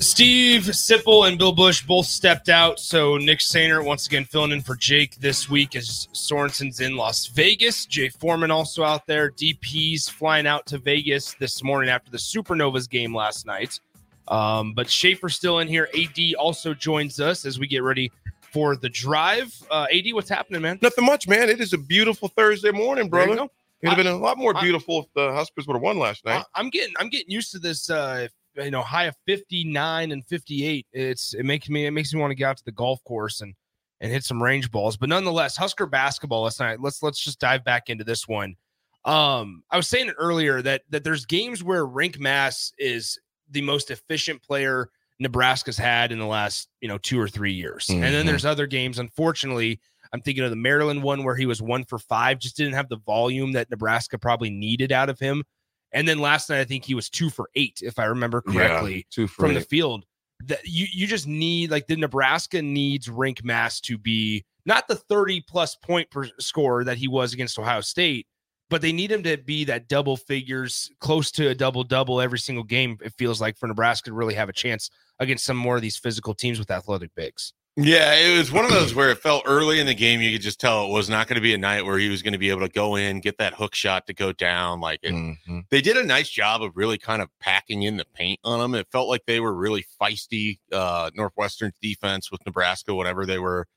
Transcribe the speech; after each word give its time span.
Steve 0.00 0.62
Sipple 0.62 1.26
and 1.28 1.38
Bill 1.38 1.52
Bush 1.52 1.84
both 1.84 2.06
stepped 2.06 2.48
out, 2.48 2.78
so 2.78 3.16
Nick 3.16 3.40
Sainer 3.40 3.84
once 3.84 4.06
again 4.06 4.24
filling 4.24 4.52
in 4.52 4.62
for 4.62 4.76
Jake 4.76 5.16
this 5.16 5.50
week 5.50 5.74
as 5.74 6.08
Sorensen's 6.12 6.80
in 6.80 6.96
Las 6.96 7.26
Vegas. 7.26 7.84
Jay 7.84 8.08
Foreman 8.08 8.50
also 8.50 8.84
out 8.84 9.06
there. 9.06 9.30
DP's 9.32 10.08
flying 10.08 10.46
out 10.46 10.66
to 10.66 10.78
Vegas 10.78 11.34
this 11.34 11.64
morning 11.64 11.90
after 11.90 12.10
the 12.12 12.16
Supernovas 12.16 12.88
game 12.88 13.14
last 13.14 13.44
night. 13.44 13.80
Um, 14.28 14.72
but 14.72 14.88
Schaefer 14.88 15.28
still 15.28 15.58
in 15.58 15.68
here. 15.68 15.88
AD 15.98 16.34
also 16.34 16.74
joins 16.74 17.18
us 17.18 17.44
as 17.44 17.58
we 17.58 17.66
get 17.66 17.82
ready 17.82 18.12
for 18.52 18.76
the 18.76 18.88
drive. 18.88 19.52
Uh, 19.70 19.86
AD, 19.92 20.04
what's 20.12 20.28
happening, 20.28 20.62
man? 20.62 20.78
Nothing 20.80 21.06
much, 21.06 21.26
man. 21.26 21.48
It 21.48 21.60
is 21.60 21.72
a 21.72 21.78
beautiful 21.78 22.28
Thursday 22.28 22.70
morning, 22.70 23.08
brother. 23.08 23.48
It'd 23.80 23.90
have 23.90 23.96
been 23.96 24.06
a 24.06 24.16
lot 24.16 24.38
more 24.38 24.56
I- 24.56 24.60
beautiful 24.62 25.00
if 25.00 25.06
the 25.14 25.32
Huskers 25.32 25.66
would 25.66 25.74
have 25.74 25.82
won 25.82 25.98
last 25.98 26.24
night. 26.24 26.44
I- 26.54 26.60
I'm 26.60 26.70
getting 26.70 26.94
I'm 26.98 27.08
getting 27.08 27.30
used 27.30 27.52
to 27.52 27.58
this 27.58 27.90
uh 27.90 28.28
you 28.58 28.70
know 28.70 28.82
high 28.82 29.04
of 29.04 29.16
59 29.26 30.10
and 30.12 30.24
58 30.26 30.86
it's 30.92 31.34
it 31.34 31.44
makes 31.44 31.68
me 31.68 31.86
it 31.86 31.90
makes 31.92 32.12
me 32.12 32.20
want 32.20 32.30
to 32.30 32.34
get 32.34 32.44
out 32.48 32.56
to 32.56 32.64
the 32.64 32.72
golf 32.72 33.02
course 33.04 33.40
and 33.40 33.54
and 34.00 34.12
hit 34.12 34.22
some 34.24 34.40
range 34.42 34.70
balls. 34.70 34.96
But 34.96 35.08
nonetheless 35.08 35.56
Husker 35.56 35.86
basketball 35.86 36.42
last 36.42 36.60
night 36.60 36.80
let's 36.80 37.02
let's 37.02 37.18
just 37.22 37.40
dive 37.40 37.64
back 37.64 37.88
into 37.90 38.04
this 38.04 38.26
one. 38.28 38.56
Um 39.04 39.62
I 39.70 39.76
was 39.76 39.88
saying 39.88 40.08
it 40.08 40.16
earlier 40.18 40.62
that 40.62 40.82
that 40.90 41.04
there's 41.04 41.24
games 41.26 41.62
where 41.62 41.86
Rienk 41.86 42.18
Mast 42.18 42.74
is 42.78 43.18
the 43.50 43.62
most 43.62 43.90
efficient 43.90 44.42
player 44.42 44.90
Nebraska's 45.20 45.76
had 45.78 46.12
in 46.12 46.18
the 46.18 46.26
last 46.26 46.68
you 46.80 46.88
know 46.88 46.98
2 46.98 47.18
or 47.18 47.28
3 47.28 47.52
years. 47.52 47.88
And 47.88 48.02
then 48.02 48.24
Mhm. 48.24 48.26
there's 48.26 48.44
other 48.44 48.66
games 48.66 48.98
unfortunately 48.98 49.80
I'm 50.12 50.20
thinking 50.22 50.42
of 50.44 50.50
the 50.50 50.56
Maryland 50.56 51.02
one 51.02 51.22
where 51.22 51.36
he 51.36 51.44
was 51.46 51.60
1 51.60 51.84
for 51.84 51.98
5 51.98 52.38
just 52.38 52.56
didn't 52.56 52.72
have 52.74 52.88
the 52.88 52.96
volume 53.04 53.52
that 53.52 53.70
Nebraska 53.70 54.16
probably 54.18 54.50
needed 54.50 54.90
out 54.92 55.08
of 55.10 55.18
him 55.18 55.44
and 55.92 56.06
then 56.06 56.18
last 56.18 56.50
night, 56.50 56.60
I 56.60 56.64
think 56.64 56.84
he 56.84 56.94
was 56.94 57.08
two 57.08 57.30
for 57.30 57.48
eight, 57.54 57.80
if 57.82 57.98
I 57.98 58.04
remember 58.04 58.40
correctly, 58.40 59.06
for 59.14 59.26
from 59.28 59.54
the 59.54 59.60
field. 59.60 60.04
That 60.44 60.60
you 60.64 60.86
you 60.92 61.06
just 61.06 61.26
need 61.26 61.70
like 61.70 61.88
the 61.88 61.96
Nebraska 61.96 62.62
needs 62.62 63.08
Rienk 63.08 63.42
Mast 63.42 63.84
to 63.86 63.98
be 63.98 64.44
not 64.66 64.86
the 64.86 64.94
30 64.94 65.42
plus 65.48 65.74
point 65.76 66.10
per 66.10 66.28
score 66.38 66.84
that 66.84 66.96
he 66.96 67.08
was 67.08 67.32
against 67.32 67.58
Ohio 67.58 67.80
State, 67.80 68.26
but 68.70 68.82
they 68.82 68.92
need 68.92 69.10
him 69.10 69.22
to 69.24 69.36
be 69.36 69.64
that 69.64 69.88
double 69.88 70.16
figures, 70.16 70.90
close 71.00 71.32
to 71.32 71.48
a 71.48 71.54
double 71.54 71.82
double 71.82 72.20
every 72.20 72.38
single 72.38 72.64
game. 72.64 72.98
It 73.02 73.14
feels 73.14 73.40
like 73.40 73.56
for 73.56 73.66
Nebraska 73.66 74.10
to 74.10 74.14
really 74.14 74.34
have 74.34 74.48
a 74.48 74.52
chance 74.52 74.90
against 75.18 75.44
some 75.44 75.56
more 75.56 75.76
of 75.76 75.82
these 75.82 75.96
physical 75.96 76.34
teams 76.34 76.58
with 76.58 76.70
athletic 76.70 77.14
bigs. 77.16 77.52
Yeah, 77.80 78.14
it 78.14 78.36
was 78.36 78.50
one 78.50 78.64
of 78.64 78.72
those 78.72 78.92
where 78.92 79.08
it 79.10 79.18
felt 79.18 79.44
early 79.46 79.78
in 79.78 79.86
the 79.86 79.94
game. 79.94 80.20
You 80.20 80.32
could 80.32 80.42
just 80.42 80.58
tell 80.58 80.86
it 80.86 80.90
was 80.90 81.08
not 81.08 81.28
going 81.28 81.36
to 81.36 81.40
be 81.40 81.54
a 81.54 81.58
night 81.58 81.86
where 81.86 81.96
he 81.96 82.08
was 82.08 82.22
going 82.22 82.32
to 82.32 82.38
be 82.38 82.50
able 82.50 82.62
to 82.62 82.68
go 82.68 82.96
in, 82.96 83.20
get 83.20 83.38
that 83.38 83.54
hook 83.54 83.76
shot 83.76 84.08
to 84.08 84.14
go 84.14 84.32
down. 84.32 84.80
Like 84.80 84.98
it, 85.04 85.12
Mm-hmm. 85.12 85.60
they 85.70 85.80
did 85.80 85.96
a 85.96 86.02
nice 86.02 86.28
job 86.28 86.60
of 86.60 86.76
really 86.76 86.98
kind 86.98 87.22
of 87.22 87.28
packing 87.38 87.84
in 87.84 87.96
the 87.96 88.04
paint 88.14 88.40
on 88.42 88.58
them. 88.58 88.74
It 88.74 88.88
felt 88.90 89.08
like 89.08 89.26
they 89.26 89.38
were 89.38 89.54
really 89.54 89.84
feisty. 90.02 90.58
Uh, 90.72 91.10
Northwestern's 91.14 91.78
defense 91.80 92.32
with 92.32 92.44
Nebraska, 92.44 92.92
whatever 92.96 93.24
they 93.24 93.38
were, 93.38 93.68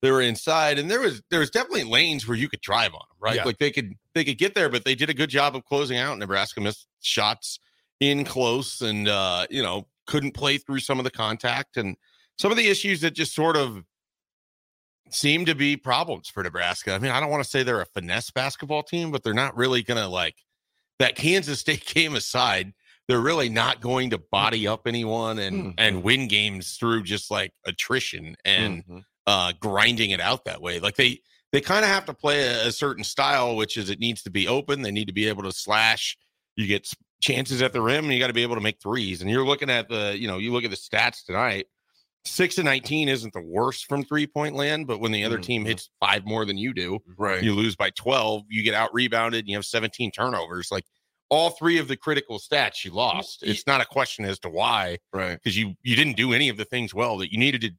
they 0.00 0.10
were 0.10 0.22
inside, 0.22 0.78
and 0.78 0.90
there 0.90 1.00
was 1.00 1.20
there 1.30 1.40
was 1.40 1.50
definitely 1.50 1.84
lanes 1.84 2.26
where 2.26 2.38
you 2.38 2.48
could 2.48 2.62
drive 2.62 2.94
on 2.94 3.00
them, 3.00 3.16
right? 3.20 3.36
Yeah. 3.36 3.44
Like 3.44 3.58
they 3.58 3.70
could 3.70 3.92
they 4.14 4.24
could 4.24 4.38
get 4.38 4.54
there, 4.54 4.70
but 4.70 4.86
they 4.86 4.94
did 4.94 5.10
a 5.10 5.14
good 5.14 5.28
job 5.30 5.54
of 5.54 5.64
closing 5.66 5.98
out. 5.98 6.16
Nebraska 6.18 6.62
missed 6.62 6.88
shots 7.02 7.58
in 8.00 8.24
close, 8.24 8.80
and 8.80 9.08
uh, 9.08 9.46
you 9.50 9.62
know 9.62 9.86
couldn't 10.06 10.32
play 10.32 10.56
through 10.56 10.80
some 10.80 10.98
of 10.98 11.04
the 11.04 11.10
contact 11.10 11.76
and 11.76 11.96
some 12.38 12.50
of 12.50 12.56
the 12.56 12.68
issues 12.68 13.00
that 13.02 13.12
just 13.12 13.34
sort 13.34 13.56
of 13.56 13.84
seem 15.10 15.44
to 15.44 15.54
be 15.54 15.76
problems 15.76 16.28
for 16.28 16.42
Nebraska. 16.42 16.94
I 16.94 16.98
mean, 16.98 17.10
I 17.10 17.20
don't 17.20 17.30
want 17.30 17.44
to 17.44 17.48
say 17.48 17.62
they're 17.62 17.80
a 17.80 17.86
finesse 17.86 18.30
basketball 18.30 18.82
team, 18.82 19.10
but 19.10 19.22
they're 19.22 19.34
not 19.34 19.56
really 19.56 19.82
going 19.82 20.00
to 20.00 20.08
like 20.08 20.36
that 20.98 21.16
Kansas 21.16 21.60
State 21.60 21.84
game 21.86 22.14
aside, 22.14 22.72
they're 23.08 23.20
really 23.20 23.48
not 23.48 23.80
going 23.80 24.10
to 24.10 24.16
hmm. 24.16 24.24
body 24.30 24.66
up 24.66 24.86
anyone 24.86 25.38
and 25.38 25.62
hmm. 25.62 25.70
and 25.78 26.02
win 26.02 26.28
games 26.28 26.76
through 26.76 27.02
just 27.02 27.30
like 27.30 27.52
attrition 27.66 28.36
and 28.44 28.84
mm-hmm. 28.84 28.98
uh 29.26 29.52
grinding 29.60 30.10
it 30.10 30.20
out 30.20 30.44
that 30.44 30.62
way. 30.62 30.80
Like 30.80 30.96
they 30.96 31.20
they 31.52 31.60
kind 31.60 31.84
of 31.84 31.90
have 31.90 32.06
to 32.06 32.14
play 32.14 32.46
a, 32.46 32.68
a 32.68 32.72
certain 32.72 33.04
style, 33.04 33.56
which 33.56 33.76
is 33.76 33.90
it 33.90 34.00
needs 34.00 34.22
to 34.22 34.30
be 34.30 34.48
open. 34.48 34.82
They 34.82 34.90
need 34.90 35.06
to 35.08 35.12
be 35.12 35.28
able 35.28 35.42
to 35.42 35.52
slash. 35.52 36.16
You 36.56 36.66
get 36.66 36.86
chances 37.22 37.62
at 37.62 37.72
the 37.72 37.80
rim, 37.80 38.04
and 38.04 38.12
you 38.12 38.20
got 38.20 38.26
to 38.26 38.34
be 38.34 38.42
able 38.42 38.56
to 38.56 38.60
make 38.60 38.78
threes. 38.80 39.22
And 39.22 39.30
you're 39.30 39.46
looking 39.46 39.70
at 39.70 39.88
the, 39.88 40.14
you 40.18 40.28
know, 40.28 40.36
you 40.36 40.52
look 40.52 40.64
at 40.64 40.70
the 40.70 40.76
stats 40.76 41.24
tonight. 41.24 41.66
Six 42.24 42.58
and 42.58 42.64
nineteen 42.64 43.08
isn't 43.08 43.32
the 43.32 43.42
worst 43.42 43.86
from 43.86 44.04
three 44.04 44.26
point 44.26 44.54
land, 44.54 44.86
but 44.86 45.00
when 45.00 45.12
the 45.12 45.24
other 45.24 45.38
team 45.38 45.62
mm-hmm. 45.62 45.68
hits 45.68 45.90
five 46.00 46.24
more 46.24 46.44
than 46.44 46.56
you 46.56 46.72
do, 46.72 47.00
Right. 47.18 47.42
you 47.42 47.52
lose 47.54 47.74
by 47.74 47.90
12, 47.90 48.44
you 48.48 48.62
get 48.62 48.74
out 48.74 48.94
rebounded, 48.94 49.48
you 49.48 49.56
have 49.56 49.64
17 49.64 50.12
turnovers. 50.12 50.68
Like 50.70 50.84
all 51.32 51.48
three 51.48 51.78
of 51.78 51.88
the 51.88 51.96
critical 51.96 52.38
stats 52.38 52.84
you 52.84 52.90
lost. 52.92 53.42
It's 53.42 53.66
not 53.66 53.80
a 53.80 53.86
question 53.86 54.26
as 54.26 54.38
to 54.40 54.50
why, 54.50 54.98
right? 55.14 55.38
Because 55.42 55.56
you 55.56 55.74
you 55.82 55.96
didn't 55.96 56.16
do 56.16 56.34
any 56.34 56.50
of 56.50 56.58
the 56.58 56.64
things 56.66 56.92
well 56.92 57.16
that 57.18 57.32
you 57.32 57.38
needed 57.38 57.62
to. 57.62 57.70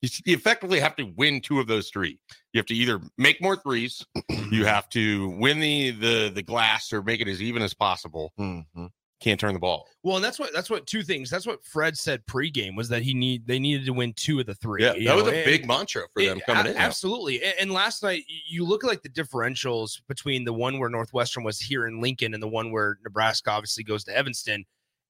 You 0.00 0.34
effectively 0.34 0.78
have 0.80 0.94
to 0.96 1.12
win 1.16 1.40
two 1.40 1.58
of 1.58 1.66
those 1.66 1.88
three. 1.90 2.20
You 2.52 2.58
have 2.58 2.66
to 2.66 2.74
either 2.74 3.00
make 3.18 3.42
more 3.42 3.56
threes, 3.56 4.06
you 4.50 4.64
have 4.66 4.88
to 4.90 5.30
win 5.40 5.58
the 5.58 5.90
the 5.90 6.30
the 6.32 6.42
glass, 6.42 6.92
or 6.92 7.02
make 7.02 7.20
it 7.20 7.26
as 7.26 7.42
even 7.42 7.62
as 7.62 7.74
possible. 7.74 8.32
Mm-hmm. 8.38 8.86
Can't 9.24 9.40
turn 9.40 9.54
the 9.54 9.58
ball. 9.58 9.88
Well, 10.02 10.16
and 10.16 10.24
that's 10.24 10.38
what 10.38 10.52
that's 10.52 10.68
what 10.68 10.86
two 10.86 11.02
things. 11.02 11.30
That's 11.30 11.46
what 11.46 11.64
Fred 11.64 11.96
said 11.96 12.22
pregame 12.26 12.76
was 12.76 12.90
that 12.90 13.00
he 13.00 13.14
need 13.14 13.46
they 13.46 13.58
needed 13.58 13.86
to 13.86 13.92
win 13.94 14.12
two 14.12 14.38
of 14.38 14.44
the 14.44 14.54
three. 14.54 14.82
Yeah, 14.82 14.92
that 15.06 15.16
was 15.16 15.26
a 15.32 15.34
and- 15.34 15.44
big 15.46 15.66
mantra 15.66 16.02
for 16.12 16.22
them 16.22 16.36
it- 16.38 16.44
coming 16.46 16.66
a- 16.66 16.70
in. 16.70 16.76
Absolutely. 16.76 17.42
And, 17.42 17.54
and 17.58 17.72
last 17.72 18.02
night, 18.02 18.22
you 18.46 18.64
look 18.66 18.84
at 18.84 18.86
like 18.88 19.00
the 19.02 19.08
differentials 19.08 20.02
between 20.08 20.44
the 20.44 20.52
one 20.52 20.78
where 20.78 20.90
Northwestern 20.90 21.42
was 21.42 21.58
here 21.58 21.86
in 21.86 22.02
Lincoln 22.02 22.34
and 22.34 22.42
the 22.42 22.48
one 22.48 22.70
where 22.70 22.98
Nebraska 23.02 23.50
obviously 23.50 23.82
goes 23.82 24.04
to 24.04 24.14
Evanston. 24.16 24.64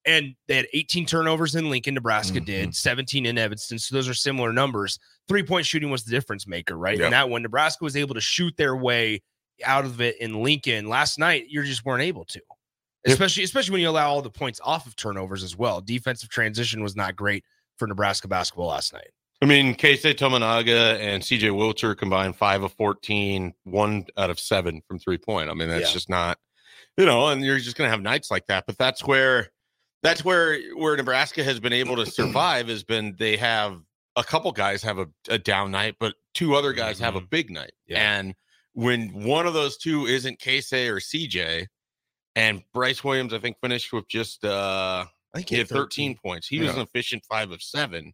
And 0.06 0.34
they 0.46 0.56
had 0.56 0.67
18 0.75 1.06
turnovers 1.06 1.55
in 1.56 1.69
Lincoln, 1.70 1.94
Nebraska 1.94 2.37
Mm-hmm. 2.37 2.44
did 2.44 2.76
17 2.76 3.26
in 3.26 3.37
Evanston. 3.37 3.78
So 3.81 3.96
those 3.96 4.08
are 4.08 4.14
similar 4.14 4.52
numbers. 4.52 4.99
Three 5.26 5.43
point 5.43 5.67
shooting 5.67 5.90
was 5.90 6.05
the 6.05 6.12
difference 6.12 6.46
maker, 6.46 6.76
right? 6.78 6.96
Yeah. 6.99 7.05
And 7.06 7.12
that 7.14 7.28
one, 7.31 7.43
Nebraska 7.43 7.82
was 7.82 7.96
able 7.96 8.14
to 8.14 8.20
shoot 8.20 8.55
their 8.56 8.76
way 8.76 9.22
out 9.64 9.84
of 9.84 10.00
it 10.00 10.20
in 10.20 10.43
Lincoln 10.43 10.88
last 10.88 11.19
night, 11.19 11.46
you 11.49 11.62
just 11.64 11.84
weren't 11.84 12.02
able 12.02 12.25
to. 12.26 12.40
Especially, 13.06 13.44
especially 13.44 13.72
when 13.72 13.80
you 13.82 13.88
allow 13.88 14.08
all 14.08 14.22
the 14.22 14.30
points 14.30 14.60
off 14.64 14.86
of 14.86 14.96
turnovers 14.96 15.42
as 15.42 15.56
well. 15.56 15.80
Defensive 15.80 16.30
transition 16.30 16.82
was 16.82 16.96
not 16.96 17.16
great 17.16 17.44
for 17.76 17.86
Nebraska 17.86 18.28
basketball 18.28 18.68
last 18.68 18.92
night. 18.92 19.10
I 19.42 19.46
mean, 19.46 19.74
Keisei 19.74 20.14
Tominaga 20.14 20.98
and 21.00 21.22
CJ 21.22 21.50
Wilcher 21.50 21.96
combined 21.96 22.36
five 22.36 22.62
of 22.62 22.72
14, 22.72 23.52
one 23.64 24.06
out 24.16 24.30
of 24.30 24.38
seven 24.38 24.80
from 24.88 24.98
three 24.98 25.18
point. 25.18 25.50
I 25.50 25.54
mean, 25.54 25.68
that's 25.68 25.88
Yeah. 25.88 25.92
just 25.92 26.08
not, 26.08 26.38
you 26.96 27.04
know, 27.04 27.28
and 27.28 27.44
you're 27.44 27.58
just 27.58 27.76
going 27.76 27.86
to 27.86 27.90
have 27.90 28.00
nights 28.00 28.30
like 28.30 28.46
that. 28.46 28.64
But 28.66 28.78
that's 28.78 29.04
where, 29.04 29.50
that's 30.02 30.24
where, 30.24 30.58
where 30.76 30.96
Nebraska 30.96 31.44
has 31.44 31.60
been 31.60 31.74
able 31.74 31.96
to 31.96 32.06
survive 32.10 32.68
has 32.68 32.84
been 32.84 33.16
they 33.18 33.36
have 33.36 33.82
a 34.16 34.24
couple 34.24 34.50
guys 34.52 34.82
have 34.82 34.98
a, 34.98 35.08
a 35.28 35.38
down 35.38 35.70
night, 35.72 35.96
but 35.98 36.14
two 36.32 36.54
other 36.54 36.72
guys 36.72 36.98
have 37.00 37.16
a 37.16 37.18
mm-hmm. 37.18 37.26
big 37.26 37.50
night. 37.50 37.72
Yeah. 37.86 38.18
And 38.18 38.34
when 38.72 39.24
one 39.24 39.46
of 39.46 39.54
those 39.54 39.76
two 39.76 40.06
isn't 40.06 40.38
Keisei 40.38 40.88
or 40.88 41.00
CJ, 41.00 41.66
and 42.36 42.62
Brice 42.72 43.04
Williams, 43.04 43.32
I 43.32 43.38
think, 43.38 43.56
finished 43.60 43.92
with 43.92 44.08
just, 44.08 44.44
uh, 44.44 45.04
I 45.34 45.38
think 45.38 45.48
he 45.48 45.58
had 45.58 45.69
13 45.69 46.16
points. 46.25 46.46
He 46.48 46.60
was 46.60 46.75
an 46.75 46.81
efficient 46.81 47.25
five 47.25 47.50
of 47.50 47.62
seven, 47.62 48.12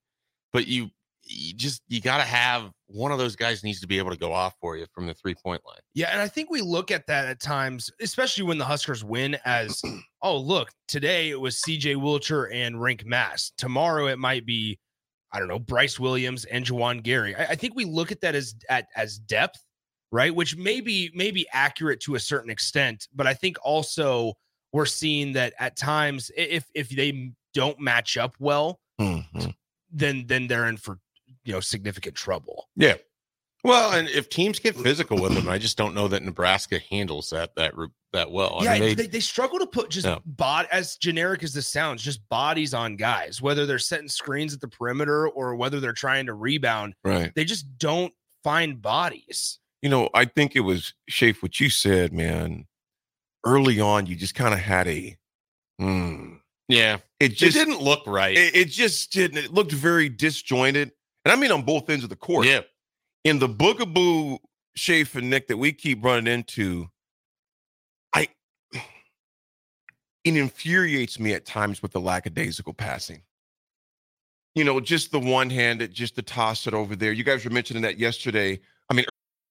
but 0.53 0.67
you, 0.67 0.91
you 1.25 1.55
just 1.55 1.83
you 1.89 2.01
got 2.01 2.19
to 2.19 2.25
have 2.25 2.71
one 2.87 3.13
of 3.13 3.19
those 3.19 3.37
guys 3.37 3.63
needs 3.63 3.81
to 3.81 3.87
be 3.87 3.99
able 3.99 4.11
to 4.11 4.17
go 4.17 4.33
off 4.33 4.55
for 4.61 4.77
you 4.77 4.87
from 4.93 5.07
the 5.07 5.15
three 5.15 5.35
point 5.35 5.63
line. 5.67 5.79
Yeah, 5.95 6.09
and 6.11 6.21
I 6.21 6.29
think 6.29 6.51
we 6.51 6.61
look 6.61 6.91
at 6.91 7.07
that 7.07 7.27
at 7.27 7.41
times, 7.41 7.91
especially 8.01 8.45
when 8.45 8.59
the 8.59 8.65
Huskers 8.65 9.05
win, 9.05 9.37
as 9.45 9.81
oh 10.23 10.37
look, 10.37 10.71
today 10.89 11.31
it 11.31 11.41
was 11.41 11.63
CJ 11.67 11.97
Wilcher 11.97 12.49
and 12.53 12.77
Rienk 12.77 13.05
Mast. 13.05 13.55
Tomorrow 13.59 14.07
it 14.07 14.19
might 14.19 14.47
be, 14.47 14.79
I 15.33 15.39
don't 15.39 15.49
know, 15.49 15.59
Brice 15.59 16.01
Williams 16.01 16.45
and 16.47 16.65
Juwan 16.65 17.03
Gary. 17.03 17.35
I, 17.37 17.47
I 17.47 17.55
think 17.55 17.75
we 17.75 17.85
look 17.85 18.11
at 18.13 18.21
that 18.23 18.35
as 18.35 18.55
at 18.69 18.87
as 18.97 19.19
depth, 19.19 19.63
right? 20.13 20.35
Which 20.35 20.57
may 20.57 20.81
be 20.81 21.11
may 21.15 21.31
be 21.31 21.47
accurate 21.53 22.01
to 22.01 22.15
a 22.15 22.21
certain 22.21 22.51
extent, 22.51 23.09
but 23.15 23.27
I 23.27 23.35
think 23.35 23.57
also 23.63 24.35
we're 24.73 24.87
seeing 24.87 25.33
that 25.33 25.55
at 25.59 25.77
times 25.77 26.31
if 26.37 26.67
if 26.75 26.89
they 26.89 27.33
don't 27.55 27.81
match 27.81 28.17
up 28.17 28.35
well, 28.39 28.81
mm-hmm. 29.01 29.51
then 29.91 30.25
then 30.27 30.47
they're 30.47 30.67
in 30.67 30.77
for 30.77 30.99
you 31.45 31.53
know 31.53 31.61
significant 31.61 32.15
trouble. 32.15 32.69
Yeah. 32.77 32.95
Well, 33.63 33.93
and 33.93 34.09
if 34.09 34.31
teams 34.31 34.59
get 34.59 34.75
physical 34.75 35.21
with 35.21 35.35
them, 35.35 35.47
I 35.47 35.59
just 35.59 35.77
don't 35.77 35.95
know 35.95 36.09
that 36.09 36.23
Nebraska 36.23 36.81
handles 36.91 37.29
that 37.31 37.55
that 37.57 37.75
that 38.13 38.31
well. 38.31 38.57
I 38.61 38.65
yeah, 38.65 38.73
mean, 38.73 38.81
they, 38.81 38.95
they- 38.95 39.07
they, 39.07 39.21
struggle 39.21 39.59
to 39.59 39.67
put 39.67 39.91
just 39.91 40.07
Yeah. 40.07 40.19
bod 40.25 40.67
as 40.73 40.97
generic 40.97 41.43
as 41.43 41.53
this 41.53 41.69
sounds, 41.69 42.03
just 42.03 42.27
bodies 42.31 42.73
on 42.73 42.97
guys, 42.97 43.43
whether 43.43 43.67
they're 43.67 43.79
setting 43.79 44.09
screens 44.09 44.55
at 44.55 44.61
the 44.61 44.69
perimeter 44.69 45.29
or 45.29 45.55
whether 45.57 45.79
they're 45.79 45.93
trying 45.93 46.27
to 46.27 46.35
rebound. 46.35 46.95
Right. 47.05 47.33
They 47.35 47.45
just 47.45 47.79
don't 47.79 48.15
find 48.43 48.81
bodies. 48.81 49.59
You 49.83 49.89
know, 49.89 50.11
I 50.15 50.27
think 50.27 50.55
it 50.55 50.61
was 50.61 50.95
Shafe 51.09 51.43
what 51.43 51.61
you 51.61 51.71
said, 51.71 52.13
man. 52.13 52.67
Early 53.47 53.81
on, 53.81 54.07
you 54.07 54.17
just 54.17 54.35
kind 54.35 54.53
of 54.53 54.61
had 54.61 54.87
a. 54.87 55.17
Hmm. 55.79 56.35
yeah, 56.69 56.99
it 57.19 57.33
it 57.33 57.37
just 57.37 57.57
didn't 57.57 57.81
look 57.81 58.07
right. 58.07 58.37
It, 58.37 58.55
it 58.55 58.69
just 58.69 59.13
didn't. 59.13 59.39
It 59.39 59.55
looked 59.55 59.73
very 59.73 60.11
disjointed, 60.11 60.93
and 61.25 61.33
I 61.33 61.37
mean 61.37 61.51
on 61.51 61.63
both 61.63 61.89
ends 61.89 62.05
of 62.05 62.11
the 62.11 62.17
court. 62.17 62.47
yeah, 62.47 62.61
in 63.25 63.39
the 63.39 63.49
boogaboo 63.49 64.39
Shafe 64.77 65.17
and 65.17 65.31
Nick 65.31 65.49
that 65.49 65.57
we 65.57 65.73
keep 65.73 66.05
running 66.05 66.33
into, 66.33 66.89
I 68.15 68.29
it 70.25 70.37
infuriates 70.37 71.19
me 71.19 71.33
at 71.33 71.47
times 71.47 71.83
with 71.83 71.93
the 71.93 72.01
lackadaisical 72.01 72.75
passing. 72.75 73.23
You 74.55 74.65
know, 74.65 74.81
just 74.81 75.13
the 75.13 75.21
one 75.21 75.49
handed, 75.49 75.95
just 75.95 76.17
to 76.17 76.23
toss 76.23 76.67
it 76.67 76.75
over 76.75 76.97
there. 76.97 77.13
You 77.13 77.25
guys 77.25 77.45
were 77.45 77.51
mentioning 77.51 77.83
that 77.85 77.99
yesterday. 77.99 78.61
I 78.91 78.95
mean, 78.95 79.07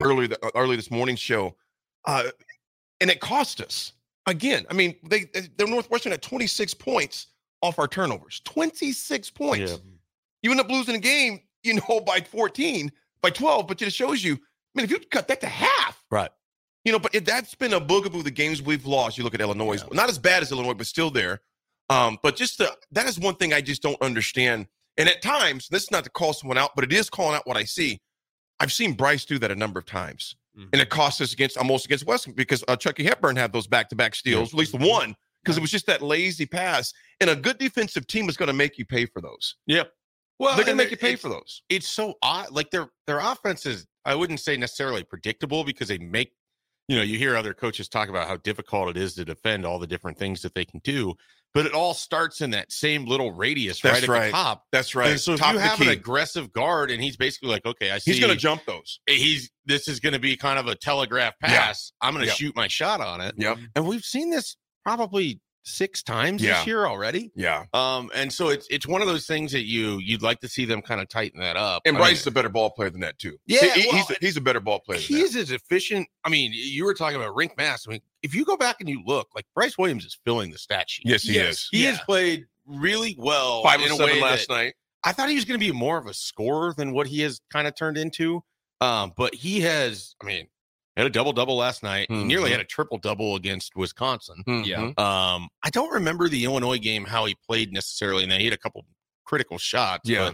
Early 0.00 0.26
the, 0.26 0.38
early 0.54 0.76
this 0.76 0.90
morning 0.90 1.16
show, 1.16 1.56
uh, 2.06 2.24
and 3.00 3.10
it 3.10 3.20
cost 3.20 3.60
us 3.60 3.92
again. 4.26 4.66
I 4.70 4.74
mean, 4.74 4.96
they 5.02 5.24
they're 5.56 5.66
Northwestern 5.66 6.12
at 6.12 6.22
26 6.22 6.74
points 6.74 7.28
off 7.62 7.78
our 7.78 7.88
turnovers. 7.88 8.40
26 8.44 9.30
points. 9.30 9.72
Yeah. 9.72 9.78
You 10.42 10.50
end 10.50 10.60
up 10.60 10.70
losing 10.70 10.94
a 10.94 11.00
game, 11.00 11.40
you 11.62 11.74
know, 11.74 12.00
by 12.00 12.20
14, 12.20 12.90
by 13.22 13.30
12, 13.30 13.66
but 13.66 13.82
it 13.82 13.92
shows 13.92 14.24
you. 14.24 14.34
I 14.34 14.38
mean, 14.74 14.84
if 14.84 14.90
you 14.90 15.00
cut 15.10 15.28
that 15.28 15.40
to 15.40 15.48
half, 15.48 16.02
right. 16.10 16.30
you 16.84 16.92
know, 16.92 16.98
but 16.98 17.14
it, 17.14 17.24
that's 17.24 17.54
been 17.54 17.72
a 17.72 17.80
boogaboo. 17.80 18.22
The 18.22 18.30
games 18.30 18.62
we've 18.62 18.86
lost. 18.86 19.18
You 19.18 19.24
look 19.24 19.34
at 19.34 19.40
Illinois, 19.40 19.78
not 19.92 20.08
as 20.08 20.18
bad 20.18 20.42
as 20.42 20.52
Illinois, 20.52 20.74
but 20.74 20.86
still 20.86 21.10
there. 21.10 21.40
Um, 21.90 22.18
but 22.22 22.36
just 22.36 22.58
the, 22.58 22.72
that 22.92 23.06
is 23.08 23.18
one 23.18 23.34
thing 23.34 23.52
I 23.52 23.60
just 23.60 23.82
don't 23.82 24.00
understand. 24.00 24.68
And 24.96 25.08
at 25.08 25.22
times, 25.22 25.68
this 25.68 25.84
is 25.84 25.90
not 25.90 26.04
to 26.04 26.10
call 26.10 26.32
someone 26.32 26.56
out, 26.56 26.70
but 26.76 26.84
it 26.84 26.92
is 26.92 27.10
calling 27.10 27.34
out 27.34 27.46
what 27.46 27.56
I 27.56 27.64
see. 27.64 28.00
I've 28.60 28.72
seen 28.72 28.92
Brice 28.92 29.24
do 29.24 29.38
that 29.38 29.50
a 29.50 29.56
number 29.56 29.78
of 29.80 29.86
times, 29.86 30.36
and 30.72 30.80
it 30.80 30.90
cost 30.90 31.20
us 31.20 31.32
against 31.32 31.56
almost 31.56 31.86
against 31.86 32.06
Western 32.06 32.34
because 32.34 32.62
uh, 32.68 32.76
Chucky 32.76 33.02
Hepburn 33.04 33.34
had 33.36 33.52
those 33.52 33.66
back 33.66 33.88
to 33.88 33.96
back 33.96 34.14
steals, 34.14 34.52
at 34.52 34.58
least 34.58 34.74
one, 34.78 35.16
because 35.42 35.56
it 35.56 35.60
was 35.60 35.70
just 35.70 35.86
that 35.86 36.02
lazy 36.02 36.44
pass. 36.46 36.92
And 37.20 37.30
a 37.30 37.36
good 37.36 37.56
defensive 37.58 38.06
team 38.06 38.28
is 38.28 38.36
going 38.36 38.48
to 38.48 38.52
make 38.52 38.76
you 38.78 38.84
pay 38.84 39.06
for 39.06 39.20
those. 39.22 39.56
Yeah. 39.66 39.84
Well, 40.38 40.56
They're 40.56 40.64
going 40.64 40.76
to 40.78 40.82
make 40.84 40.90
you 40.90 40.96
pay 40.96 41.16
for 41.16 41.28
those. 41.28 41.62
it's 41.68 41.88
so 41.88 42.14
odd. 42.22 42.50
Like 42.50 42.70
their 42.70 42.88
their 43.06 43.20
offense 43.20 43.64
is, 43.66 43.86
I 44.04 44.14
wouldn't 44.14 44.40
say 44.40 44.56
necessarily 44.56 45.02
predictable 45.04 45.64
because 45.64 45.88
they 45.88 45.98
make, 45.98 46.32
you 46.88 46.96
know, 46.96 47.02
you 47.02 47.18
hear 47.18 47.36
other 47.36 47.54
coaches 47.54 47.88
talk 47.88 48.08
about 48.08 48.26
how 48.28 48.36
difficult 48.38 48.90
it 48.90 48.96
is 48.96 49.14
to 49.14 49.24
defend 49.24 49.64
all 49.66 49.78
the 49.78 49.86
different 49.86 50.18
things 50.18 50.42
that 50.42 50.54
they 50.54 50.64
can 50.64 50.80
do, 50.84 51.14
but 51.54 51.66
it 51.66 51.72
all 51.72 51.94
starts 51.94 52.40
in 52.40 52.50
that 52.50 52.70
same 52.70 53.04
little 53.06 53.32
radius 53.32 53.80
That's 53.80 53.94
right, 53.94 54.02
at 54.04 54.08
right. 54.08 54.26
the 54.26 54.32
top. 54.32 54.64
That's 54.72 54.94
right. 54.94 55.10
And 55.10 55.20
so 55.20 55.32
if 55.34 55.40
Top 55.40 55.54
you 55.54 55.58
have 55.58 55.80
an 55.80 55.88
aggressive 55.88 56.52
guard 56.52 56.90
and 56.90 57.02
he's 57.02 57.16
basically 57.16 57.48
like, 57.48 57.64
okay, 57.66 57.90
I 57.90 57.98
see 57.98 58.12
he's 58.12 58.20
going 58.20 58.32
to 58.32 58.38
jump 58.38 58.64
those. 58.66 59.00
Eh, 59.08 59.14
he's 59.14 59.50
this 59.66 59.88
is 59.88 60.00
going 60.00 60.12
to 60.12 60.18
be 60.18 60.36
kind 60.36 60.58
of 60.58 60.66
a 60.68 60.74
telegraph 60.74 61.34
Yeah. 61.42 61.48
pass. 61.48 61.92
I'm 62.00 62.14
going 62.14 62.22
to 62.24 62.28
Yeah. 62.28 62.34
shoot 62.34 62.54
my 62.56 62.68
shot 62.68 63.00
on 63.00 63.20
it. 63.20 63.34
Yep. 63.36 63.58
And 63.76 63.86
we've 63.86 64.04
seen 64.04 64.30
this 64.30 64.56
probably 64.84 65.40
six 65.62 66.02
times 66.02 66.42
Yeah. 66.42 66.58
this 66.58 66.66
year 66.66 66.86
already. 66.86 67.30
Yeah. 67.34 67.64
Um, 67.74 68.10
and 68.14 68.32
so 68.32 68.48
it's 68.48 68.66
it's 68.70 68.86
one 68.86 69.02
of 69.02 69.08
those 69.08 69.26
things 69.26 69.52
that 69.52 69.64
you 69.66 69.98
you'd 69.98 70.22
like 70.22 70.40
to 70.40 70.48
see 70.48 70.64
them 70.64 70.80
kind 70.82 71.00
of 71.00 71.08
tighten 71.08 71.40
that 71.40 71.56
up. 71.56 71.82
And 71.84 71.96
I 71.96 72.00
mean, 72.00 72.06
Brice 72.08 72.20
is 72.20 72.26
a 72.26 72.30
better 72.30 72.48
ball 72.48 72.70
player 72.70 72.90
than 72.90 73.00
that 73.02 73.18
too. 73.18 73.36
Yeah, 73.46 73.60
He- 73.74 73.82
he- 73.82 73.88
well, 73.88 73.96
he's, 73.96 74.10
a, 74.10 74.14
he's 74.20 74.36
a 74.36 74.40
better 74.40 74.60
ball 74.60 74.80
player. 74.80 74.98
Than 74.98 75.06
he's 75.06 75.34
that. 75.34 75.40
as 75.40 75.50
efficient. 75.50 76.08
I 76.24 76.28
mean, 76.30 76.52
you 76.54 76.84
were 76.84 76.94
talking 76.94 77.16
about 77.16 77.34
Rienk 77.36 77.56
Mast. 77.56 77.86
I 77.88 77.92
mean, 77.92 78.00
if 78.22 78.34
you 78.34 78.44
go 78.44 78.56
back 78.56 78.76
and 78.80 78.88
you 78.88 79.02
look, 79.04 79.28
like 79.34 79.44
Brice 79.54 79.76
Williams 79.78 80.04
is 80.04 80.18
filling 80.24 80.50
the 80.50 80.58
stat 80.58 80.88
sheet. 80.88 81.06
Yes, 81.06 81.22
he 81.22 81.34
Yes. 81.34 81.54
is. 81.54 81.68
he 81.70 81.84
Yeah. 81.84 81.90
has 81.90 82.00
played 82.00 82.46
really 82.66 83.14
well. 83.18 83.62
Five 83.62 83.80
in 83.80 83.86
and 83.86 83.94
a 83.94 83.96
seven 83.96 84.14
way 84.16 84.22
last 84.22 84.48
night. 84.48 84.74
I 85.04 85.12
thought 85.12 85.28
he 85.28 85.34
was 85.34 85.44
going 85.46 85.58
to 85.58 85.64
be 85.66 85.72
more 85.72 85.96
of 85.98 86.06
a 86.06 86.14
scorer 86.14 86.74
than 86.76 86.92
what 86.92 87.06
he 87.06 87.20
has 87.20 87.40
kind 87.50 87.66
of 87.66 87.74
turned 87.74 87.96
into. 87.98 88.42
Um, 88.82 89.12
but 89.16 89.34
he 89.34 89.60
has. 89.60 90.14
I 90.22 90.26
mean, 90.26 90.46
had 91.00 91.06
a 91.06 91.10
double 91.10 91.32
double 91.32 91.56
last 91.56 91.82
night. 91.82 92.06
He 92.10 92.24
nearly 92.24 92.50
had 92.50 92.60
a 92.60 92.64
triple 92.64 92.98
double 92.98 93.34
against 93.36 93.74
Wisconsin. 93.76 94.42
Yeah. 94.46 94.92
Mhm. 94.96 94.98
Um, 94.98 95.48
I 95.62 95.70
don't 95.70 95.90
remember 95.92 96.28
the 96.28 96.44
Illinois 96.44 96.78
game 96.78 97.04
how 97.04 97.24
he 97.26 97.36
played 97.46 97.72
necessarily, 97.72 98.22
and 98.22 98.30
then 98.32 98.40
he 98.40 98.46
had 98.46 98.54
a 98.54 98.58
couple 98.58 98.84
critical 99.24 99.58
shots. 99.58 100.08
Yeah. 100.08 100.32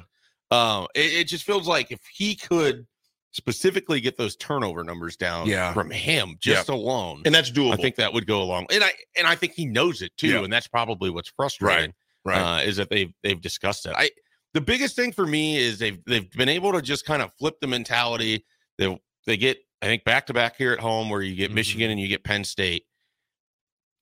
but 0.50 0.56
um, 0.56 0.87
it, 0.94 1.12
it 1.12 1.25
just 1.28 1.44
feels 1.44 1.66
like 1.66 1.90
if 1.90 2.00
he 2.14 2.35
could 2.37 2.87
specifically 3.32 4.00
get 4.00 4.16
those 4.16 4.37
turnover 4.37 4.82
numbers 4.85 5.16
down 5.16 5.46
Yeah. 5.49 5.73
from 5.75 5.90
him 5.90 6.37
just 6.40 6.68
alone, 6.68 7.23
and 7.26 7.35
that's 7.35 7.50
doable. 7.50 7.73
I 7.73 7.76
think 7.76 7.96
that 7.96 8.12
would 8.12 8.26
go 8.26 8.40
along. 8.42 8.66
And 8.70 8.82
I 8.82 8.92
and 9.16 9.26
I 9.26 9.35
think 9.35 9.52
he 9.54 9.66
knows 9.66 10.02
it 10.02 10.16
too, 10.16 10.28
Yeah. 10.28 10.44
and 10.44 10.52
that's 10.52 10.68
probably 10.68 11.11
what's 11.11 11.28
frustrating. 11.37 11.92
right. 12.25 12.61
Uh, 12.61 12.62
is 12.62 12.76
that 12.76 12.90
they've 12.90 13.12
they've 13.23 13.40
discussed 13.40 13.87
it. 13.87 13.94
I 13.96 14.11
the 14.54 14.61
biggest 14.61 14.96
thing 14.96 15.12
for 15.12 15.26
me 15.26 15.58
is 15.58 15.78
they've 15.78 15.99
they've 16.06 16.30
been 16.32 16.49
able 16.49 16.73
to 16.73 16.80
just 16.82 17.04
kind 17.04 17.20
of 17.23 17.30
flip 17.38 17.56
the 17.61 17.66
mentality. 17.66 18.44
They 18.78 18.99
they 19.26 19.37
get 19.37 19.58
I 19.83 19.87
think 19.87 20.04
back 20.04 20.26
to 20.26 20.35
back 20.35 20.56
here 20.56 20.73
at 20.73 20.80
home 20.80 21.11
where 21.11 21.23
you 21.23 21.35
get 21.35 21.49
Mm-hmm. 21.49 21.54
Michigan 21.54 21.90
and 21.90 22.00
you 22.00 22.09
get 22.09 22.25
Penn 22.25 22.45
State. 22.45 22.85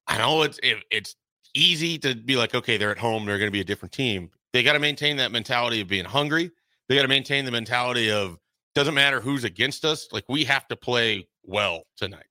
I 0.06 0.18
know 0.18 0.42
it's 0.42 0.58
it, 0.62 0.78
it's 0.90 1.16
easy 1.54 1.98
to 1.98 2.14
be 2.14 2.36
like, 2.36 2.54
okay, 2.54 2.76
they're 2.76 2.90
at 2.90 2.98
home, 2.98 3.24
they're 3.24 3.38
going 3.38 3.48
to 3.48 3.52
be 3.52 3.60
a 3.60 3.64
different 3.64 3.92
team. 3.92 4.30
They 4.52 4.62
got 4.62 4.74
to 4.74 4.78
maintain 4.78 5.16
that 5.16 5.32
mentality 5.32 5.80
of 5.80 5.88
being 5.88 6.04
hungry. 6.04 6.50
They 6.88 6.94
got 6.94 7.02
to 7.02 7.08
maintain 7.08 7.44
the 7.44 7.50
mentality 7.50 8.10
of 8.10 8.38
doesn't 8.74 8.94
matter 8.94 9.20
who's 9.20 9.44
against 9.44 9.84
us, 9.84 10.08
like 10.12 10.24
we 10.28 10.44
have 10.44 10.66
to 10.68 10.76
play 10.76 11.28
well 11.44 11.82
tonight. 11.96 12.26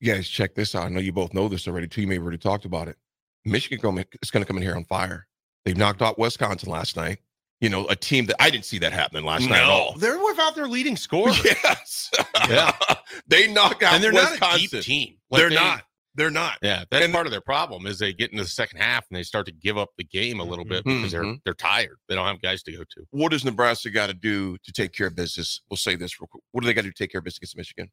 You 0.00 0.12
guys, 0.14 0.28
check 0.28 0.54
this 0.54 0.74
out. 0.74 0.86
I 0.86 0.88
know 0.88 1.00
you 1.00 1.12
both 1.12 1.32
know 1.32 1.48
this 1.48 1.68
already 1.68 1.86
too. 1.86 2.00
You 2.00 2.06
may 2.08 2.14
have 2.14 2.22
already 2.22 2.38
talked 2.38 2.64
about 2.64 2.88
it. 2.88 2.96
Michigan 3.44 3.78
is 4.22 4.30
going 4.30 4.42
to 4.42 4.46
come 4.46 4.56
in 4.56 4.62
here 4.62 4.74
on 4.74 4.84
fire. 4.84 5.26
They've 5.64 5.76
knocked 5.76 6.02
out 6.02 6.18
Wisconsin 6.18 6.70
last 6.70 6.96
night. 6.96 7.18
You 7.62 7.70
know, 7.70 7.86
a 7.86 7.96
team 7.96 8.26
that 8.26 8.36
I 8.42 8.50
didn't 8.50 8.66
see 8.66 8.78
that 8.80 8.92
happening 8.92 9.24
last 9.24 9.48
night 9.48 9.62
at 9.62 9.70
all. 9.70 9.94
they're 9.96 10.22
without 10.22 10.54
their 10.54 10.68
leading 10.68 10.96
scorer. 10.96 11.32
Yes. 11.44 12.10
Yeah. 12.50 12.72
they 13.26 13.50
knock 13.50 13.82
out 13.82 13.94
and 13.94 14.04
they're 14.04 14.12
Wisconsin. 14.12 14.38
not 14.40 14.56
a 14.56 14.58
deep 14.58 14.82
team. 14.82 15.14
Like, 15.30 15.38
they're 15.40 15.48
they- 15.48 15.54
not. 15.54 15.84
They're 16.14 16.30
not. 16.30 16.58
Yeah, 16.60 16.84
that's 16.90 17.04
And- 17.06 17.14
part 17.14 17.26
of 17.26 17.30
their 17.32 17.40
problem 17.40 17.86
is 17.86 17.98
they 17.98 18.12
get 18.12 18.32
into 18.32 18.42
the 18.44 18.48
second 18.50 18.80
half 18.80 19.06
and 19.08 19.16
they 19.16 19.22
start 19.22 19.46
to 19.46 19.52
give 19.52 19.78
up 19.78 19.88
the 19.96 20.04
game 20.04 20.40
a 20.40 20.44
little 20.44 20.66
bit 20.66 20.84
because 20.84 21.10
they're 21.12 21.22
Mhm. 21.22 21.38
they're 21.46 21.54
tired. 21.54 21.96
They 22.06 22.14
don't 22.14 22.26
have 22.26 22.42
guys 22.42 22.62
to 22.64 22.72
go 22.72 22.80
to. 22.80 23.06
What 23.12 23.30
does 23.30 23.46
Nebraska 23.46 23.88
got 23.88 24.08
to 24.08 24.14
do 24.14 24.58
to 24.62 24.72
take 24.72 24.92
care 24.92 25.06
of 25.06 25.16
business? 25.16 25.62
We'll 25.70 25.78
say 25.78 25.94
this 25.96 26.20
real 26.20 26.26
quick. 26.26 26.42
What 26.50 26.60
do 26.60 26.66
they 26.66 26.74
got 26.74 26.82
to 26.82 26.88
do 26.88 26.92
to 26.92 27.02
take 27.02 27.12
care 27.12 27.20
of 27.20 27.24
business 27.24 27.38
against 27.38 27.56
Michigan? 27.56 27.90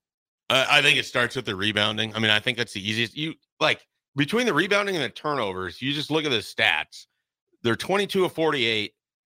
Uh, 0.49 0.65
I 0.69 0.81
think 0.81 0.97
it 0.99 1.05
starts 1.05 1.37
with 1.37 1.45
the 1.45 1.55
rebounding. 1.55 2.13
I 2.13 2.19
mean, 2.19 2.29
I 2.31 2.41
think 2.41 2.57
that's 2.57 2.73
the 2.73 2.85
easiest. 2.85 3.15
You 3.15 3.35
like 3.61 3.85
between 4.17 4.47
the 4.47 4.53
rebounding 4.53 4.95
and 4.97 5.05
the 5.05 5.09
turnovers, 5.09 5.81
you 5.81 5.93
just 5.93 6.11
look 6.11 6.25
at 6.25 6.31
the 6.31 6.39
stats. 6.39 7.05
They're 7.63 7.77
22 7.77 8.25
of 8.25 8.33
48, 8.33 8.91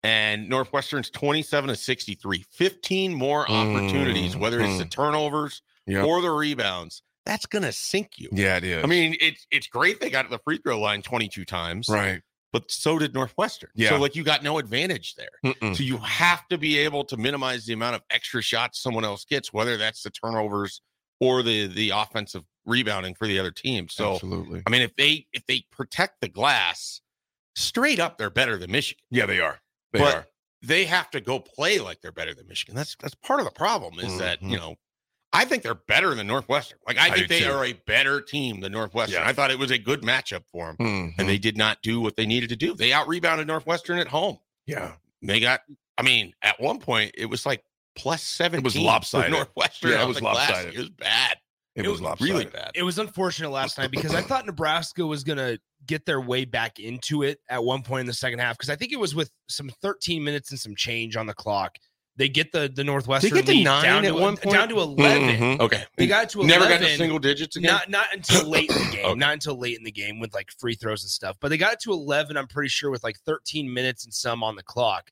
and 0.03 0.49
Northwestern's 0.49 1.09
27 1.09 1.69
to 1.69 1.75
63. 1.75 2.45
15 2.49 3.13
more 3.13 3.49
opportunities, 3.49 4.31
mm-hmm. 4.31 4.41
whether 4.41 4.59
it's 4.59 4.77
the 4.77 4.83
mm-hmm. 4.83 4.89
turnovers 4.89 5.61
Yep. 5.87 6.05
or 6.05 6.21
the 6.21 6.29
rebounds. 6.29 7.01
That's 7.25 7.45
gonna 7.45 7.71
sink 7.71 8.17
you. 8.17 8.29
Yeah, 8.31 8.57
it 8.57 8.63
is. 8.63 8.83
I 8.83 8.87
mean, 8.87 9.15
it's 9.19 9.45
it's 9.51 9.67
great 9.67 9.99
they 9.99 10.09
got 10.09 10.23
to 10.23 10.29
the 10.29 10.39
free 10.39 10.57
throw 10.57 10.79
line 10.79 11.01
22 11.01 11.45
times, 11.45 11.87
right. 11.89 12.21
but 12.51 12.71
so 12.71 12.97
did 12.97 13.13
Northwestern. 13.13 13.69
Yeah. 13.75 13.89
So 13.89 13.97
like 13.97 14.15
you 14.15 14.23
got 14.23 14.43
no 14.43 14.57
advantage 14.57 15.15
there. 15.15 15.29
Mm-mm. 15.45 15.75
So 15.75 15.83
you 15.83 15.97
have 15.97 16.47
to 16.47 16.57
be 16.57 16.77
able 16.79 17.03
to 17.05 17.17
minimize 17.17 17.65
the 17.65 17.73
amount 17.73 17.95
of 17.95 18.01
extra 18.09 18.41
shots 18.41 18.81
someone 18.81 19.05
else 19.05 19.25
gets, 19.25 19.53
whether 19.53 19.77
that's 19.77 20.01
the 20.03 20.09
turnovers 20.09 20.81
or 21.19 21.43
the 21.43 21.67
the 21.67 21.91
offensive 21.91 22.43
rebounding 22.65 23.13
for 23.13 23.27
the 23.27 23.37
other 23.37 23.51
team. 23.51 23.87
So 23.87 24.13
Absolutely. 24.13 24.63
I 24.65 24.69
mean, 24.69 24.81
if 24.81 24.95
they 24.95 25.27
if 25.31 25.45
they 25.45 25.65
protect 25.71 26.21
the 26.21 26.29
glass, 26.29 27.01
straight 27.55 27.99
up 27.99 28.17
they're 28.17 28.29
better 28.31 28.57
than 28.57 28.71
Michigan. 28.71 29.03
Yeah, 29.11 29.27
they 29.27 29.39
are. 29.39 29.59
They 29.93 29.99
but 29.99 30.15
are. 30.15 30.25
they 30.61 30.85
have 30.85 31.09
to 31.11 31.21
go 31.21 31.39
play 31.39 31.79
like 31.79 32.01
they're 32.01 32.11
better 32.11 32.33
than 32.33 32.47
Michigan. 32.47 32.75
That's 32.75 32.95
that's 32.99 33.15
part 33.15 33.39
of 33.39 33.45
the 33.45 33.51
problem 33.51 33.99
is 33.99 34.17
that 34.19 34.41
you 34.41 34.57
know. 34.57 34.75
I 35.33 35.45
think 35.45 35.63
they're 35.63 35.75
better 35.75 36.13
than 36.13 36.27
Northwestern. 36.27 36.77
Like 36.85 36.97
I 36.97 37.07
I 37.07 37.11
think 37.11 37.29
they 37.29 37.39
too. 37.39 37.51
are 37.51 37.63
a 37.63 37.71
better 37.87 38.19
team 38.19 38.59
than 38.59 38.73
Northwestern. 38.73 39.21
Yeah. 39.21 39.29
I 39.29 39.31
thought 39.31 39.49
it 39.49 39.57
was 39.57 39.71
a 39.71 39.77
good 39.77 40.01
matchup 40.01 40.43
for 40.51 40.67
them, 40.67 40.75
Mhm. 40.85 41.13
and 41.17 41.29
they 41.29 41.37
did 41.37 41.55
not 41.55 41.81
do 41.81 42.01
what 42.01 42.17
they 42.17 42.25
needed 42.25 42.49
to 42.49 42.57
do. 42.57 42.73
They 42.73 42.91
out 42.91 43.07
rebounded 43.07 43.47
Northwestern 43.47 43.97
at 43.97 44.09
home 44.09 44.39
yeah. 44.65 44.95
they 45.21 45.39
got 45.39 45.61
i 45.97 46.01
mean 46.01 46.33
at 46.41 46.59
one 46.59 46.79
point 46.79 47.11
it 47.17 47.27
was 47.27 47.45
like 47.45 47.63
plus 47.95 48.21
seven. 48.23 48.59
It 48.59 48.63
was 48.65 48.77
lopsided. 48.77 49.31
northwestern 49.31 49.91
Yeah, 49.91 50.03
it 50.03 50.07
was 50.07 50.17
the 50.17 50.21
glass. 50.21 50.49
lopsided. 50.49 50.73
it 50.75 50.77
was 50.79 50.89
bad 50.89 51.37
It, 51.75 51.85
It 51.85 51.89
was 51.89 52.01
was 52.01 52.19
really 52.21 52.45
bad 52.45 52.71
It 52.75 52.83
was 52.83 52.99
unfortunate 52.99 53.49
last 53.49 53.77
night 53.77 53.91
because 53.91 54.13
I 54.13 54.21
thought 54.21 54.45
Nebraska 54.45 55.05
was 55.05 55.23
going 55.23 55.37
to 55.37 55.59
get 55.87 56.05
their 56.05 56.19
way 56.21 56.45
back 56.45 56.79
into 56.79 57.23
it 57.23 57.39
at 57.49 57.63
one 57.63 57.81
point 57.81 58.01
in 58.01 58.07
the 58.07 58.13
second 58.13 58.39
half 58.39 58.57
because 58.57 58.69
I 58.69 58.75
think 58.75 58.91
it 58.91 58.99
was 58.99 59.15
with 59.15 59.31
some 59.47 59.71
13 59.81 60.23
minutes 60.23 60.51
and 60.51 60.59
some 60.59 60.75
change 60.75 61.15
on 61.15 61.25
the 61.27 61.33
clock. 61.33 61.77
They 62.17 62.27
get 62.27 62.51
the 62.51 62.69
the 62.75 62.83
Northwestern 62.83 63.31
get 63.31 63.45
to 63.45 63.51
lead 63.53 63.63
nine 63.63 63.83
down 63.83 64.05
at 64.05 64.09
to 64.09 64.13
one 64.15 64.35
point? 64.35 64.53
down 64.55 64.67
to 64.69 64.79
11. 64.79 65.21
Mhm. 65.29 65.59
okay 65.61 65.85
They 65.95 66.07
got 66.07 66.29
to 66.31 66.41
11. 66.41 66.47
never 66.59 66.69
got 66.69 66.85
to 66.85 66.97
single 66.97 67.19
digits 67.19 67.55
again 67.55 67.71
Not 67.71 67.89
not 67.89 68.07
until 68.13 68.47
late 68.49 68.69
in 68.69 68.77
the 68.77 68.91
game. 68.95 69.05
Okay. 69.05 69.15
Not 69.19 69.33
until 69.33 69.57
late 69.57 69.77
in 69.77 69.83
the 69.85 69.91
game 69.93 70.19
with 70.19 70.33
like 70.33 70.51
free 70.59 70.75
throws 70.75 71.03
and 71.03 71.09
stuff. 71.09 71.37
But 71.39 71.49
they 71.49 71.57
got 71.57 71.73
it 71.73 71.79
to 71.81 71.93
11, 71.93 72.35
I'm 72.35 72.47
pretty 72.47 72.67
sure, 72.67 72.91
with 72.91 73.03
like 73.03 73.17
13 73.25 73.73
minutes 73.73 74.03
and 74.03 74.13
some 74.13 74.43
on 74.43 74.57
the 74.57 74.61
clock. 74.63 75.09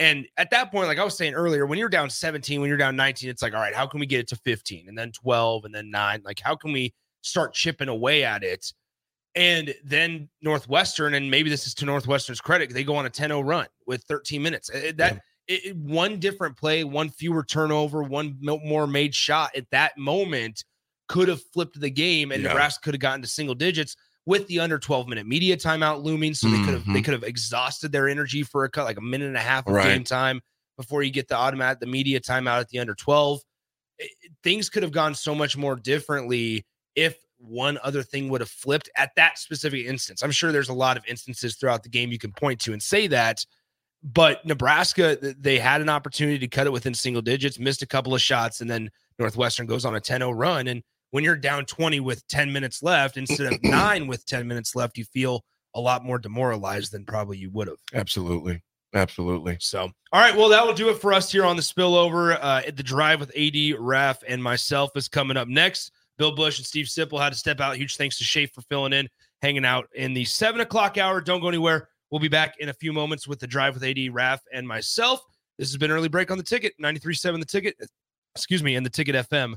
And 0.00 0.26
at 0.38 0.50
that 0.50 0.72
point, 0.72 0.88
like 0.88 0.98
I 0.98 1.04
was 1.04 1.14
saying 1.16 1.34
earlier, 1.34 1.66
when 1.66 1.78
you're 1.78 1.90
down 1.90 2.08
17, 2.08 2.58
when 2.60 2.68
you're 2.68 2.78
down 2.78 2.96
19, 2.96 3.28
it's 3.28 3.42
like, 3.42 3.52
all 3.52 3.60
right, 3.60 3.74
how 3.74 3.86
can 3.86 4.00
we 4.00 4.06
get 4.06 4.18
it 4.20 4.28
to 4.28 4.36
15 4.36 4.88
and 4.88 4.96
then 4.98 5.12
12 5.12 5.66
and 5.66 5.74
then 5.74 5.90
nine? 5.90 6.22
Like, 6.24 6.40
how 6.40 6.56
can 6.56 6.72
we 6.72 6.94
start 7.20 7.52
chipping 7.52 7.88
away 7.88 8.24
at 8.24 8.42
it? 8.42 8.72
And 9.34 9.74
then 9.84 10.30
Northwestern, 10.40 11.14
and 11.14 11.30
maybe 11.30 11.50
this 11.50 11.66
is 11.66 11.74
to 11.74 11.84
Northwestern's 11.84 12.40
credit, 12.40 12.72
they 12.72 12.82
go 12.82 12.96
on 12.96 13.04
a 13.04 13.10
10 13.10 13.28
0 13.28 13.42
run 13.42 13.66
with 13.86 14.02
13 14.04 14.42
minutes. 14.42 14.70
Eh, 14.72 14.86
eh, 14.86 14.92
that 14.96 15.20
it, 15.46 15.66
it- 15.66 15.76
one 15.76 16.18
different 16.18 16.56
play, 16.56 16.82
one 16.82 17.10
fewer 17.10 17.44
turnover, 17.44 18.02
one 18.02 18.38
more 18.40 18.86
made 18.86 19.14
shot 19.14 19.54
at 19.54 19.70
that 19.70 19.96
moment 19.98 20.64
could 21.08 21.28
have 21.28 21.42
flipped 21.52 21.78
the 21.78 21.90
game, 21.90 22.32
and 22.32 22.42
Yeah. 22.42 22.48
Nebraska 22.48 22.80
could 22.82 22.94
have 22.94 23.00
gotten 23.00 23.20
to 23.20 23.28
single 23.28 23.54
digits 23.54 23.96
with 24.26 24.46
the 24.48 24.60
under 24.60 24.78
12 24.78 25.08
minute 25.08 25.26
media 25.26 25.56
timeout 25.56 26.02
looming. 26.02 26.34
So 26.34 26.48
they 26.48 26.58
could 26.58 26.74
have 26.74 26.84
they 26.86 27.00
Mhm. 27.00 27.04
could 27.04 27.14
have 27.14 27.24
exhausted 27.24 27.92
their 27.92 28.08
energy 28.08 28.42
for 28.42 28.64
a 28.64 28.70
cut 28.70 28.84
like 28.84 28.98
a 28.98 29.02
minute 29.02 29.28
and 29.28 29.36
a 29.36 29.40
half 29.40 29.66
of 29.66 29.72
Right. 29.74 29.84
game 29.86 30.04
time 30.04 30.40
before 30.76 31.02
you 31.02 31.10
get 31.10 31.28
the 31.28 31.34
automatic 31.36 31.80
the 31.80 31.86
media 31.86 32.20
timeout 32.20 32.60
at 32.60 32.68
the 32.68 32.78
under 32.78 32.94
12. 32.94 33.40
It- 33.98 34.10
it- 34.22 34.32
things 34.42 34.70
could 34.70 34.82
have 34.82 34.92
gone 34.92 35.14
so 35.14 35.34
much 35.34 35.56
more 35.56 35.76
differently 35.76 36.64
if 36.94 37.16
one 37.38 37.78
other 37.82 38.02
thing 38.02 38.28
would 38.28 38.40
have 38.42 38.50
flipped 38.50 38.90
at 38.96 39.10
that 39.16 39.38
specific 39.38 39.86
instance. 39.86 40.22
I'm 40.22 40.30
sure 40.30 40.52
there's 40.52 40.68
a 40.68 40.74
lot 40.74 40.96
of 40.98 41.04
instances 41.06 41.56
throughout 41.56 41.82
the 41.82 41.88
game 41.88 42.12
you 42.12 42.18
can 42.18 42.32
point 42.32 42.60
to 42.62 42.72
and 42.72 42.82
say 42.82 43.06
that. 43.08 43.44
But 44.02 44.44
Nebraska, 44.46 45.18
they 45.20 45.58
had 45.58 45.80
an 45.80 45.88
opportunity 45.90 46.38
to 46.38 46.48
cut 46.48 46.66
it 46.66 46.70
within 46.72 46.94
single 46.94 47.20
digits, 47.22 47.58
missed 47.58 47.82
a 47.82 47.86
couple 47.86 48.14
of 48.14 48.22
shots, 48.22 48.60
and 48.60 48.70
then 48.70 48.90
Northwestern 49.18 49.66
goes 49.66 49.84
on 49.84 49.94
a 49.94 50.00
10 50.00 50.20
0 50.20 50.30
run. 50.32 50.66
And 50.68 50.82
when 51.10 51.24
you're 51.24 51.36
down 51.36 51.64
20 51.64 52.00
with 52.00 52.26
10 52.28 52.52
minutes 52.52 52.82
left 52.82 53.16
instead 53.16 53.52
of 53.52 53.58
nine 53.62 54.06
with 54.06 54.24
10 54.26 54.46
minutes 54.46 54.74
left, 54.74 54.96
you 54.96 55.04
feel 55.04 55.44
a 55.74 55.80
lot 55.80 56.04
more 56.04 56.18
demoralized 56.18 56.92
than 56.92 57.04
probably 57.04 57.38
you 57.38 57.50
would 57.50 57.68
have. 57.68 57.78
Absolutely. 57.94 58.62
Absolutely. 58.92 59.56
So, 59.60 59.82
all 60.12 60.20
right. 60.20 60.36
Well, 60.36 60.48
that 60.48 60.66
will 60.66 60.74
do 60.74 60.88
it 60.88 61.00
for 61.00 61.12
us 61.12 61.30
here 61.30 61.44
on 61.44 61.56
the 61.56 61.62
spillover. 61.62 62.36
Uh, 62.40 62.62
the 62.74 62.82
drive 62.82 63.20
with 63.20 63.30
AD, 63.36 63.78
Raff, 63.78 64.22
and 64.26 64.42
myself 64.42 64.90
is 64.96 65.06
coming 65.06 65.36
up 65.36 65.46
next. 65.46 65.92
Bill 66.18 66.34
Bush 66.34 66.58
and 66.58 66.66
Steve 66.66 66.86
Sipple 66.86 67.20
had 67.20 67.32
to 67.32 67.38
step 67.38 67.60
out. 67.60 67.76
Huge 67.76 67.96
thanks 67.96 68.18
to 68.18 68.24
Schaefer 68.24 68.54
for 68.54 68.62
filling 68.62 68.92
in, 68.92 69.08
hanging 69.42 69.64
out 69.64 69.88
in 69.94 70.12
the 70.12 70.24
seven 70.24 70.60
o'clock 70.60 70.98
hour. 70.98 71.20
Don't 71.20 71.40
go 71.40 71.48
anywhere. 71.48 71.88
We'll 72.10 72.20
be 72.20 72.28
back 72.28 72.56
in 72.58 72.68
a 72.68 72.74
few 72.74 72.92
moments 72.92 73.28
with 73.28 73.38
the 73.38 73.46
drive 73.46 73.74
with 73.74 73.84
AD, 73.84 74.12
Raff, 74.12 74.40
and 74.52 74.66
myself. 74.66 75.22
This 75.56 75.68
has 75.68 75.76
been 75.76 75.92
early 75.92 76.08
break 76.08 76.32
on 76.32 76.38
the 76.38 76.44
ticket 76.44 76.72
93.7 76.82 77.38
the 77.38 77.46
ticket. 77.46 77.76
Excuse 78.34 78.62
me, 78.62 78.74
and 78.74 78.84
the 78.84 78.90
ticketfm.com. 78.90 79.56